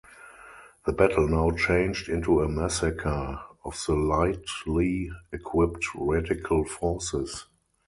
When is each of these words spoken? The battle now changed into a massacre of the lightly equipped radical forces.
The 0.87 0.93
battle 0.93 1.27
now 1.27 1.51
changed 1.55 2.09
into 2.09 2.39
a 2.41 2.49
massacre 2.49 3.39
of 3.63 3.79
the 3.85 3.93
lightly 3.93 5.11
equipped 5.31 5.85
radical 5.93 6.65
forces. 6.65 7.45